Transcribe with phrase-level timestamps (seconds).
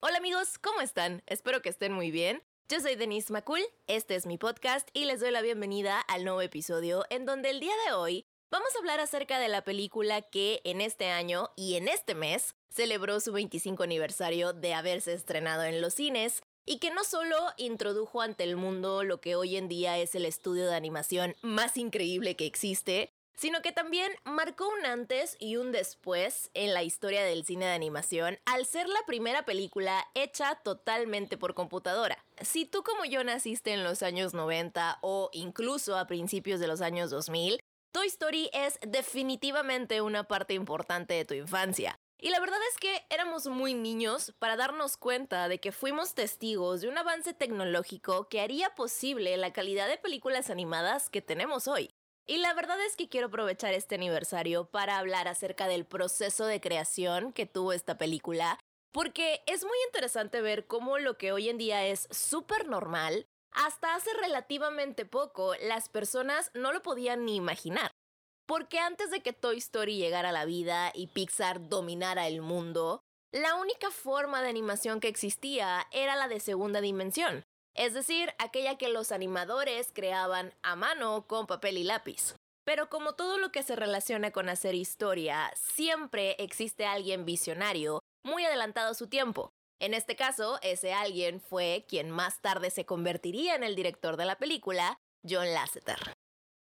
[0.00, 1.24] Hola amigos, ¿cómo están?
[1.26, 2.40] Espero que estén muy bien.
[2.68, 3.58] Yo soy Denise Macul,
[3.88, 7.58] este es mi podcast y les doy la bienvenida al nuevo episodio en donde el
[7.58, 11.74] día de hoy vamos a hablar acerca de la película que en este año y
[11.74, 16.92] en este mes celebró su 25 aniversario de haberse estrenado en los cines y que
[16.92, 20.76] no solo introdujo ante el mundo lo que hoy en día es el estudio de
[20.76, 26.74] animación más increíble que existe, sino que también marcó un antes y un después en
[26.74, 32.18] la historia del cine de animación al ser la primera película hecha totalmente por computadora.
[32.40, 36.80] Si tú como yo naciste en los años 90 o incluso a principios de los
[36.80, 37.60] años 2000,
[37.92, 41.96] Toy Story es definitivamente una parte importante de tu infancia.
[42.20, 46.80] Y la verdad es que éramos muy niños para darnos cuenta de que fuimos testigos
[46.80, 51.90] de un avance tecnológico que haría posible la calidad de películas animadas que tenemos hoy.
[52.30, 56.60] Y la verdad es que quiero aprovechar este aniversario para hablar acerca del proceso de
[56.60, 58.58] creación que tuvo esta película,
[58.92, 63.94] porque es muy interesante ver cómo lo que hoy en día es súper normal, hasta
[63.94, 67.92] hace relativamente poco las personas no lo podían ni imaginar.
[68.46, 73.00] Porque antes de que Toy Story llegara a la vida y Pixar dominara el mundo,
[73.32, 77.42] la única forma de animación que existía era la de segunda dimensión,
[77.78, 82.34] es decir, aquella que los animadores creaban a mano con papel y lápiz.
[82.64, 88.44] Pero como todo lo que se relaciona con hacer historia, siempre existe alguien visionario, muy
[88.44, 89.50] adelantado a su tiempo.
[89.80, 94.24] En este caso, ese alguien fue quien más tarde se convertiría en el director de
[94.24, 95.98] la película, John Lasseter.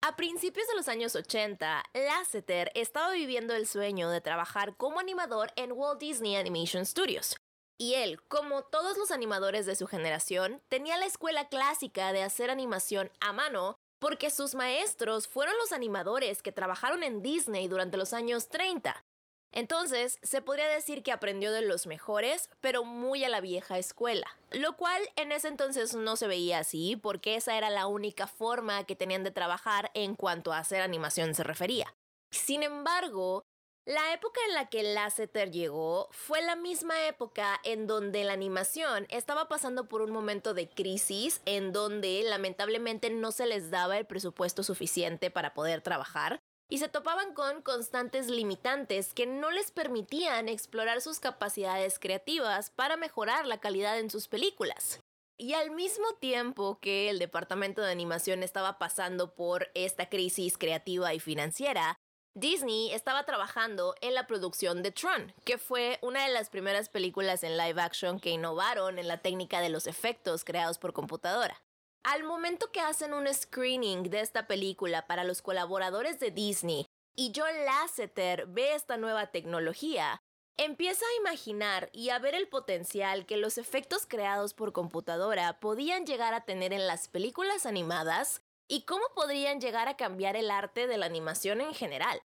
[0.04, 5.52] A principios de los años 80, Lasseter estaba viviendo el sueño de trabajar como animador
[5.56, 7.36] en Walt Disney Animation Studios,
[7.78, 12.50] y él, como todos los animadores de su generación, tenía la escuela clásica de hacer
[12.50, 18.12] animación a mano porque sus maestros fueron los animadores que trabajaron en Disney durante los
[18.12, 19.04] años 30.
[19.50, 24.26] Entonces, se podría decir que aprendió de los mejores, pero muy a la vieja escuela,
[24.50, 28.84] lo cual en ese entonces no se veía así porque esa era la única forma
[28.84, 31.94] que tenían de trabajar en cuanto a hacer animación se refería.
[32.30, 33.46] Sin embargo,
[33.88, 39.06] la época en la que Lasseter llegó fue la misma época en donde la animación
[39.08, 44.04] estaba pasando por un momento de crisis en donde lamentablemente no se les daba el
[44.04, 46.38] presupuesto suficiente para poder trabajar
[46.70, 52.98] y se topaban con constantes limitantes que no les permitían explorar sus capacidades creativas para
[52.98, 55.00] mejorar la calidad en sus películas.
[55.38, 61.14] Y al mismo tiempo que el departamento de animación estaba pasando por esta crisis creativa
[61.14, 61.96] y financiera,
[62.38, 67.42] Disney estaba trabajando en la producción de Tron, que fue una de las primeras películas
[67.42, 71.60] en live action que innovaron en la técnica de los efectos creados por computadora.
[72.04, 77.32] Al momento que hacen un screening de esta película para los colaboradores de Disney y
[77.34, 80.22] John Lasseter ve esta nueva tecnología,
[80.56, 86.06] empieza a imaginar y a ver el potencial que los efectos creados por computadora podían
[86.06, 90.86] llegar a tener en las películas animadas y cómo podrían llegar a cambiar el arte
[90.86, 92.20] de la animación en general.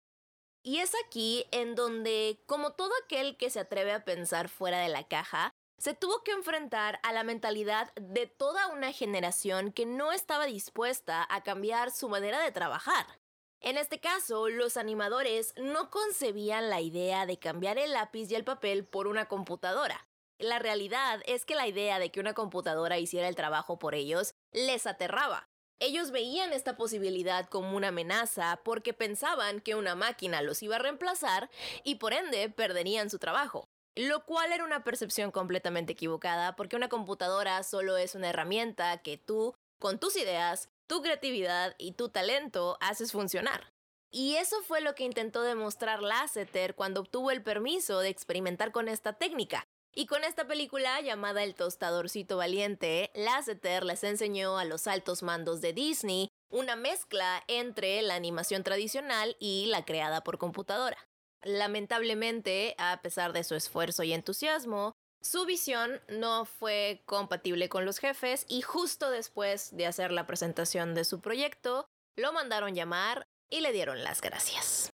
[0.62, 4.90] Y es aquí en donde, como todo aquel que se atreve a pensar fuera de
[4.90, 10.12] la caja, se tuvo que enfrentar a la mentalidad de toda una generación que no
[10.12, 13.06] estaba dispuesta a cambiar su manera de trabajar.
[13.60, 18.44] En este caso, los animadores no concebían la idea de cambiar el lápiz y el
[18.44, 20.08] papel por una computadora.
[20.38, 24.34] La realidad es que la idea de que una computadora hiciera el trabajo por ellos
[24.52, 25.50] les aterraba.
[25.86, 30.80] Ellos veían esta posibilidad como una amenaza porque pensaban que una máquina los iba a
[30.80, 31.50] reemplazar
[31.84, 33.68] y por ende perderían su trabajo.
[33.94, 39.18] Lo cual era una percepción completamente equivocada porque una computadora solo es una herramienta que
[39.18, 43.74] tú, con tus ideas, tu creatividad y tu talento, haces funcionar.
[44.10, 48.88] Y eso fue lo que intentó demostrar Lasseter cuando obtuvo el permiso de experimentar con
[48.88, 49.66] esta técnica.
[49.96, 55.62] Y con esta película llamada El Tostadorcito Valiente, Lasseter les enseñó a los altos mandos
[55.62, 60.98] de Disney una mezcla entre la animación tradicional y la creada por computadora.
[61.44, 68.00] Lamentablemente, a pesar de su esfuerzo y entusiasmo, su visión no fue compatible con los
[68.00, 71.86] jefes y justo después de hacer la presentación de su proyecto,
[72.16, 74.93] lo mandaron llamar y le dieron las gracias.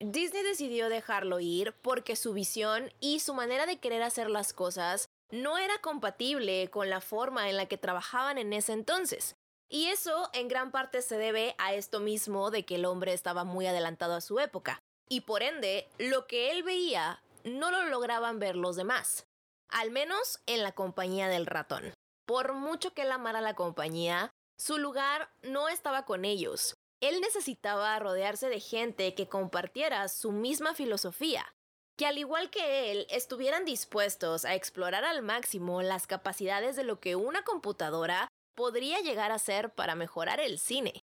[0.00, 5.10] Disney decidió dejarlo ir porque su visión y su manera de querer hacer las cosas
[5.30, 9.36] no era compatible con la forma en la que trabajaban en ese entonces.
[9.68, 13.44] Y eso en gran parte se debe a esto mismo de que el hombre estaba
[13.44, 14.80] muy adelantado a su época.
[15.06, 19.26] Y por ende, lo que él veía no lo lograban ver los demás.
[19.68, 21.92] Al menos en la compañía del ratón.
[22.26, 26.74] Por mucho que él amara la compañía, su lugar no estaba con ellos.
[27.00, 31.54] Él necesitaba rodearse de gente que compartiera su misma filosofía.
[31.96, 36.98] que al igual que él estuvieran dispuestos a explorar al máximo las capacidades de lo
[36.98, 38.26] que una computadora
[38.56, 41.04] podría llegar a ser para mejorar el cine.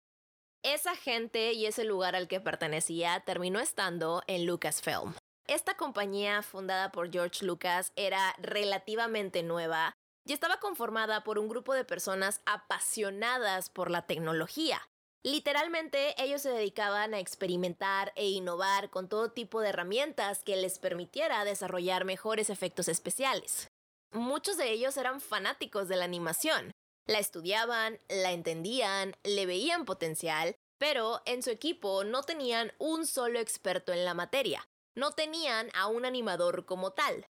[0.64, 5.14] Esa gente y ese lugar al que pertenecía terminó estando en Lucasfilm.
[5.46, 9.94] Esta compañía, fundada por George Lucas, era relativamente nueva
[10.26, 14.89] y estaba conformada por un grupo de personas apasionadas por la tecnología.
[15.22, 20.78] Literalmente ellos se dedicaban a experimentar e innovar con todo tipo de herramientas que les
[20.78, 23.69] permitiera desarrollar mejores efectos especiales.
[24.12, 26.72] Muchos de ellos eran fanáticos de la animación,
[27.06, 33.40] la estudiaban, la entendían, le veían potencial, pero en su equipo no tenían un solo
[33.40, 34.66] experto en la materia,
[34.96, 37.26] no tenían a un animador como tal.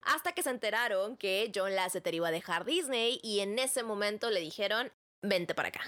[0.00, 4.30] Hasta que se enteraron que John Lasseter iba a dejar Disney y en ese momento
[4.30, 4.92] le dijeron,
[5.22, 5.82] vente para acá.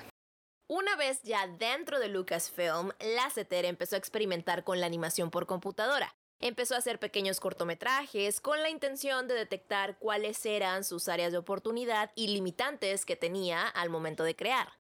[0.69, 6.13] Una vez ya dentro de Lucasfilm, Lasseter empezó a experimentar con la animación por computadora.
[6.41, 11.39] Empezó a hacer pequeños cortometrajes con la intención de detectar cuáles eran sus áreas de
[11.39, 14.73] oportunidad y limitantes que tenía al momento de crear.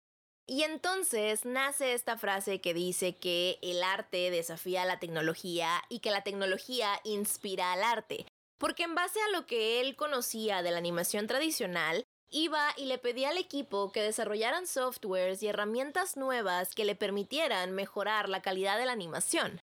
[0.48, 6.00] Y entonces nace esta frase que dice que el arte desafía a la tecnología y
[6.00, 8.26] que la tecnología inspira al arte,
[8.58, 12.98] porque en base a lo que él conocía de la animación tradicional, iba y le
[12.98, 18.78] pedía al equipo que desarrollaran softwares y herramientas nuevas que le permitieran mejorar la calidad
[18.78, 19.60] de la animación.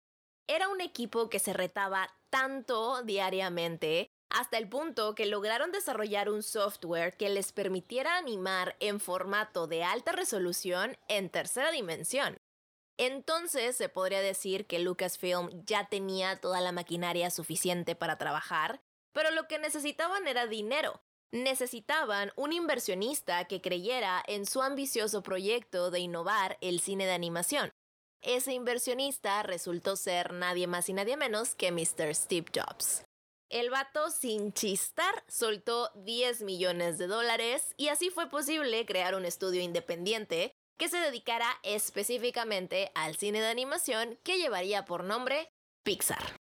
[0.47, 6.43] Era un equipo que se retaba tanto diariamente hasta el punto que lograron desarrollar un
[6.43, 12.37] software que les permitiera animar en formato de alta resolución en tercera dimensión.
[12.97, 18.81] Entonces se podría decir que Lucasfilm ya tenía toda la maquinaria suficiente para trabajar,
[19.13, 21.01] pero lo que necesitaban era dinero.
[21.31, 27.71] Necesitaban un inversionista que creyera en su ambicioso proyecto de innovar el cine de animación.
[28.21, 32.15] Ese inversionista resultó ser nadie más y nadie menos que Mr.
[32.15, 33.03] Steve Jobs.
[33.49, 39.25] El vato, sin chistar, soltó 10 millones de dólares y así fue posible crear un
[39.25, 45.51] estudio independiente que se dedicara específicamente al cine de animación que llevaría por nombre
[45.83, 46.38] Pixar.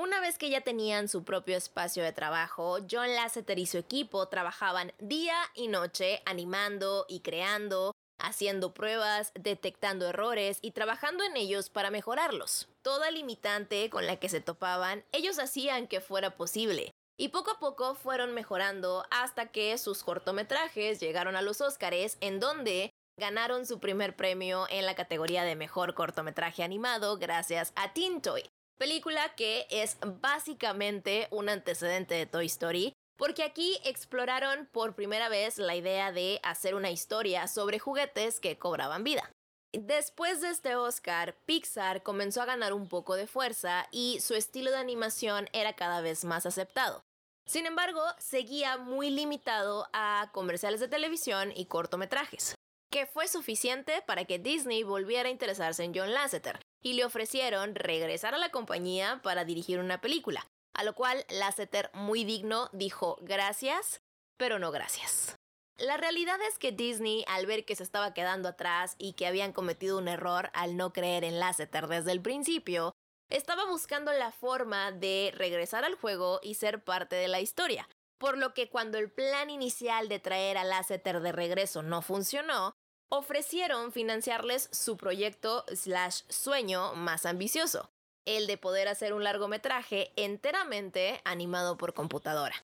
[0.00, 4.28] Una vez que ya tenían su propio espacio de trabajo, John Lasseter y su equipo
[4.28, 11.68] trabajaban día y noche animando y creando haciendo pruebas, detectando errores y trabajando en ellos
[11.68, 12.66] para mejorarlos.
[12.80, 16.92] Toda limitante con la que se topaban, ellos hacían que fuera posible.
[17.18, 22.40] Y poco a poco fueron mejorando hasta que sus cortometrajes llegaron a los Óscares, en
[22.40, 28.22] donde ganaron su primer premio en la categoría de mejor cortometraje animado gracias a Teen
[28.22, 28.44] Toy,
[28.80, 35.58] película que es básicamente un antecedente de Toy Story, porque aquí exploraron por primera vez
[35.58, 39.30] la idea de hacer una historia sobre juguetes que cobraban vida.
[39.74, 44.70] Después de este Oscar, Pixar comenzó a ganar un poco de fuerza y su estilo
[44.70, 47.04] de animación era cada vez más aceptado.
[47.46, 52.54] Sin embargo, seguía muy limitado a comerciales de televisión y cortometrajes,
[52.90, 57.74] que fue suficiente para que Disney volviera a interesarse en John Lasseter y le ofrecieron
[57.74, 63.18] regresar a la compañía para dirigir una película, a lo cual Lasseter, muy digno, dijo
[63.20, 64.00] gracias,
[64.36, 65.36] pero no gracias.
[65.76, 69.52] La realidad es que Disney, al ver que se estaba quedando atrás y que habían
[69.52, 72.92] cometido un error al no creer en Lasseter desde el principio,
[73.30, 77.88] estaba buscando la forma de regresar al juego y ser parte de la historia.
[78.18, 82.74] Por lo que cuando el plan inicial de traer a Lasseter de regreso no funcionó,
[83.10, 87.90] ofrecieron financiarles su proyecto slash sueño más ambicioso,
[88.24, 92.54] el de poder hacer un largometraje enteramente animado por computadora.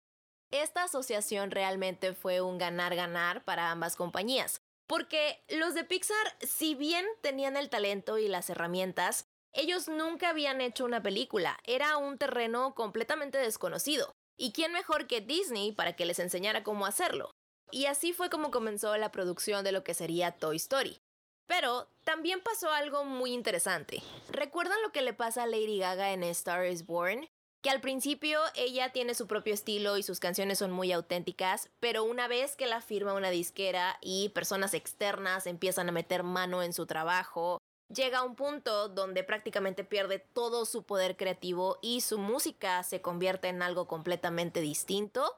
[0.53, 7.05] Esta asociación realmente fue un ganar-ganar para ambas compañías, porque los de Pixar, si bien
[7.21, 12.75] tenían el talento y las herramientas, ellos nunca habían hecho una película, era un terreno
[12.75, 14.15] completamente desconocido.
[14.39, 17.36] ¿Y quién mejor que Disney para que les enseñara cómo hacerlo?
[17.71, 20.99] Y así fue como comenzó la producción de lo que sería Toy Story.
[21.47, 24.03] Pero también pasó algo muy interesante.
[24.29, 27.29] ¿Recuerdan lo que le pasa a Lady Gaga en Star is Born?
[27.63, 32.05] Que al principio ella tiene su propio estilo y sus canciones son muy auténticas, pero
[32.05, 36.73] una vez que la firma una disquera y personas externas empiezan a meter mano en
[36.73, 37.59] su trabajo,
[37.93, 43.01] llega a un punto donde prácticamente pierde todo su poder creativo y su música se
[43.01, 45.37] convierte en algo completamente distinto.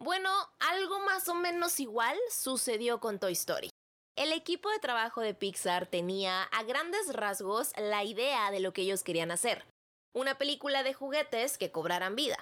[0.00, 3.70] Bueno, algo más o menos igual sucedió con Toy Story.
[4.16, 8.82] El equipo de trabajo de Pixar tenía a grandes rasgos la idea de lo que
[8.82, 9.64] ellos querían hacer,
[10.14, 12.36] una película de juguetes que cobraran vida.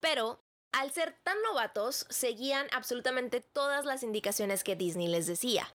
[0.00, 0.40] Pero,
[0.72, 5.74] al ser tan novatos, seguían absolutamente todas las indicaciones que Disney les decía.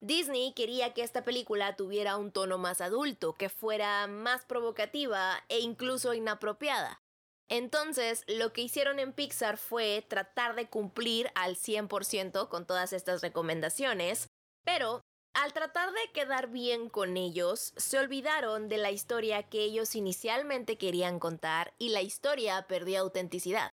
[0.00, 5.60] Disney quería que esta película tuviera un tono más adulto, que fuera más provocativa e
[5.60, 7.00] incluso inapropiada.
[7.48, 13.22] Entonces, lo que hicieron en Pixar fue tratar de cumplir al 100% con todas estas
[13.22, 14.28] recomendaciones,
[14.64, 15.00] pero
[15.32, 20.78] al tratar de quedar bien con ellos, se olvidaron de la historia que ellos inicialmente
[20.78, 23.70] querían contar y la historia perdió autenticidad.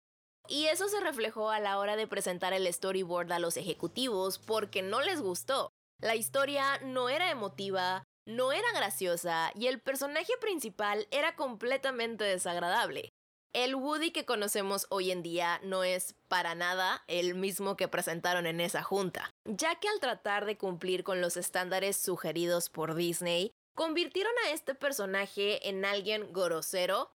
[0.47, 4.83] Y eso se reflejó a la hora de presentar el storyboard a los ejecutivos porque
[4.83, 5.71] no les gustó.
[6.01, 13.11] La historia no era emotiva, no era graciosa y el personaje principal era completamente desagradable.
[13.55, 18.47] El Woody que conocemos hoy en día no es para nada el mismo que presentaron
[18.47, 23.53] en esa junta, ya que al tratar de cumplir con los estándares sugeridos por Disney,
[23.75, 27.11] convirtieron a este personaje en alguien grosero,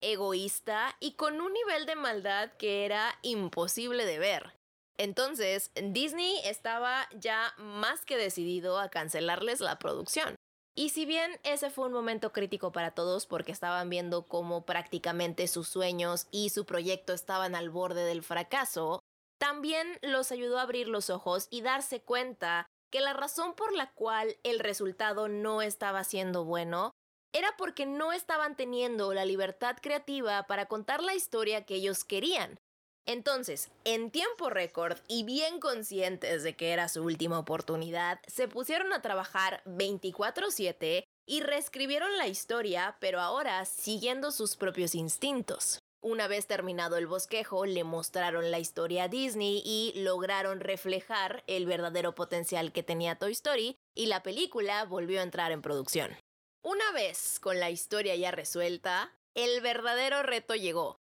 [0.00, 4.54] egoísta y con un nivel de maldad que era imposible de ver.
[4.96, 10.34] Entonces, Disney estaba ya más que decidido a cancelarles la producción.
[10.76, 15.46] Y si bien ese fue un momento crítico para todos porque estaban viendo cómo prácticamente
[15.46, 19.00] sus sueños y su proyecto estaban al borde del fracaso,
[19.38, 23.92] también los ayudó a abrir los ojos y darse cuenta que la razón por la
[23.92, 26.92] cual el resultado no estaba siendo bueno
[27.32, 32.58] era porque no estaban teniendo la libertad creativa para contar la historia que ellos querían.
[33.06, 38.92] Entonces, en tiempo récord y bien conscientes de que era su última oportunidad, se pusieron
[38.92, 45.78] a trabajar 24/7 y reescribieron la historia, pero ahora siguiendo sus propios instintos.
[46.00, 51.64] Una vez terminado el bosquejo, le mostraron la historia a Disney y lograron reflejar el
[51.64, 56.14] verdadero potencial que tenía Toy Story y la película volvió a entrar en producción.
[56.62, 60.98] Una vez con la historia ya resuelta, el verdadero reto llegó.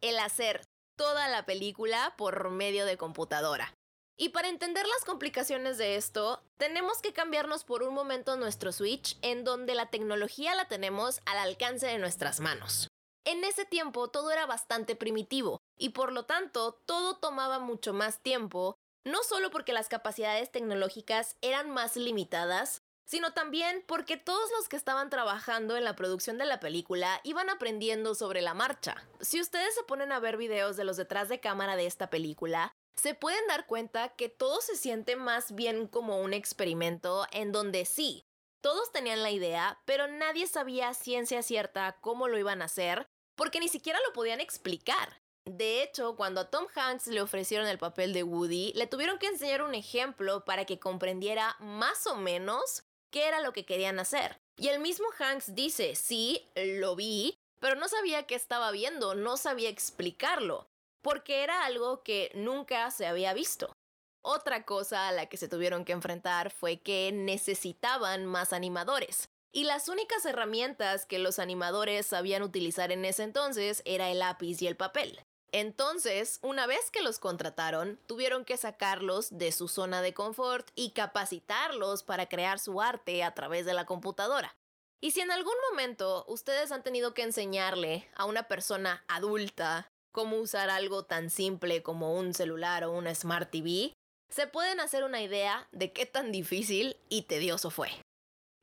[0.00, 0.62] El hacer
[0.96, 3.72] toda la película por medio de computadora.
[4.18, 9.18] Y para entender las complicaciones de esto, tenemos que cambiarnos por un momento nuestro Switch
[9.20, 12.88] en donde la tecnología la tenemos al alcance de nuestras manos.
[13.26, 18.22] En ese tiempo todo era bastante primitivo y por lo tanto todo tomaba mucho más
[18.22, 24.68] tiempo, no solo porque las capacidades tecnológicas eran más limitadas, sino también porque todos los
[24.68, 28.96] que estaban trabajando en la producción de la película iban aprendiendo sobre la marcha.
[29.20, 32.72] Si ustedes se ponen a ver videos de los detrás de cámara de esta película,
[32.96, 37.84] se pueden dar cuenta que todo se siente más bien como un experimento en donde
[37.84, 38.24] sí,
[38.62, 43.60] todos tenían la idea, pero nadie sabía ciencia cierta cómo lo iban a hacer, porque
[43.60, 45.20] ni siquiera lo podían explicar.
[45.44, 49.28] De hecho, cuando a Tom Hanks le ofrecieron el papel de Woody, le tuvieron que
[49.28, 52.82] enseñar un ejemplo para que comprendiera más o menos
[53.16, 54.38] qué era lo que querían hacer.
[54.58, 59.38] Y el mismo Hanks dice, sí, lo vi, pero no sabía qué estaba viendo, no
[59.38, 60.68] sabía explicarlo,
[61.00, 63.74] porque era algo que nunca se había visto.
[64.20, 69.30] Otra cosa a la que se tuvieron que enfrentar fue que necesitaban más animadores.
[69.50, 74.60] Y las únicas herramientas que los animadores sabían utilizar en ese entonces era el lápiz
[74.60, 75.18] y el papel.
[75.58, 80.90] Entonces, una vez que los contrataron, tuvieron que sacarlos de su zona de confort y
[80.90, 84.54] capacitarlos para crear su arte a través de la computadora.
[85.00, 90.36] Y si en algún momento ustedes han tenido que enseñarle a una persona adulta cómo
[90.36, 93.94] usar algo tan simple como un celular o una Smart TV,
[94.28, 97.88] se pueden hacer una idea de qué tan difícil y tedioso fue.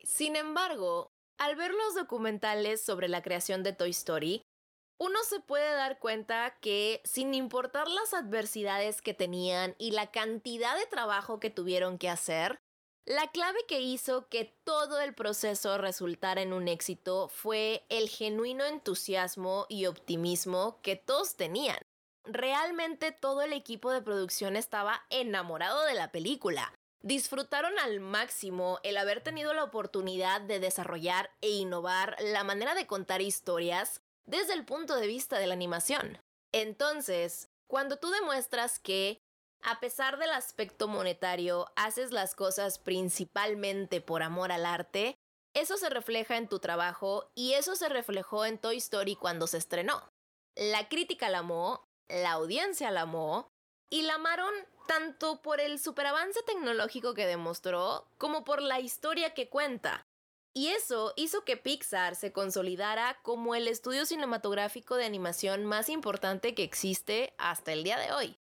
[0.04, 1.08] Sin embargo,
[1.40, 4.44] al ver los documentales sobre la creación de Toy Story,
[4.98, 10.78] uno se puede dar cuenta que sin importar las adversidades que tenían y la cantidad
[10.78, 12.60] de trabajo que tuvieron que hacer,
[13.06, 18.64] la clave que hizo que todo el proceso resultara en un éxito fue el genuino
[18.64, 21.80] entusiasmo y optimismo que todos tenían.
[22.24, 26.74] Realmente todo el equipo de producción estaba enamorado de la película.
[27.02, 32.88] Disfrutaron al máximo el haber tenido la oportunidad de desarrollar e innovar la manera de
[32.88, 36.20] contar historias desde el punto de vista de la animación.
[36.52, 39.20] Entonces, cuando tú demuestras que,
[39.62, 45.16] a pesar del aspecto monetario, haces las cosas principalmente por amor al arte,
[45.54, 49.58] eso se refleja en tu trabajo y eso se reflejó en Toy Story cuando se
[49.58, 50.10] estrenó.
[50.56, 53.48] La crítica la amó, la audiencia la amó
[53.90, 54.54] y la amaron
[54.88, 60.06] tanto por el superavance tecnológico que demostró como por la historia que cuenta.
[60.56, 66.54] Y eso hizo que Pixar se consolidara como el estudio cinematográfico de animación más importante
[66.54, 68.38] que existe hasta el día de hoy.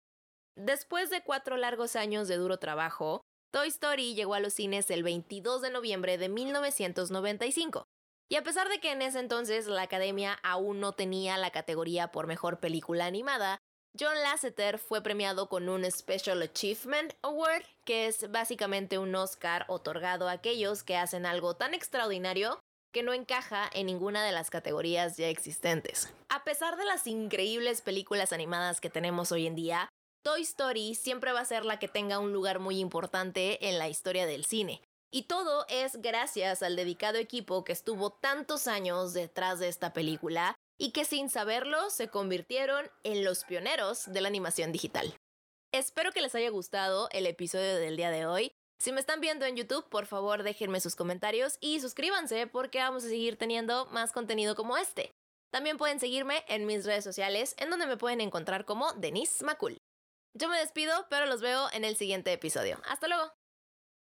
[0.54, 5.02] Después de cuatro largos años de duro trabajo, Toy Story llegó a los cines el
[5.02, 7.84] 22 de noviembre de 1995.
[8.30, 12.12] Y a pesar de que en ese entonces la academia aún no tenía la categoría
[12.12, 13.58] por mejor película animada,
[13.98, 20.28] John Lasseter fue premiado con un Special Achievement Award, que es básicamente un Oscar otorgado
[20.28, 22.58] a aquellos que hacen algo tan extraordinario
[22.92, 26.12] que no encaja en ninguna de las categorías ya existentes.
[26.30, 29.88] A pesar de las increíbles películas animadas que tenemos hoy en día,
[30.24, 33.88] Toy Story siempre va a ser la que tenga un lugar muy importante en la
[33.88, 34.80] historia del cine.
[35.10, 40.54] Y todo es gracias al dedicado equipo que estuvo tantos años detrás de esta película
[40.78, 45.14] y que sin saberlo se convirtieron en los pioneros de la animación digital.
[45.72, 48.52] Espero que les haya gustado el episodio del día de hoy.
[48.78, 53.04] Si me están viendo en YouTube, por favor déjenme sus comentarios y suscríbanse porque vamos
[53.04, 55.12] a seguir teniendo más contenido como este.
[55.52, 59.78] También pueden seguirme en mis redes sociales, en donde me pueden encontrar como Denise Macul.
[60.34, 62.80] Yo me despido, pero los veo en el siguiente episodio.
[62.88, 63.32] Hasta luego.